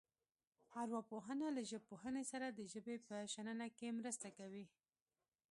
ارواپوهنه 0.81 1.47
له 1.55 1.61
ژبپوهنې 1.71 2.23
سره 2.31 2.47
د 2.49 2.59
ژبې 2.73 2.95
په 3.07 3.15
شننه 3.33 3.67
کې 3.77 3.95
مرسته 3.99 4.27
کوي 4.37 4.65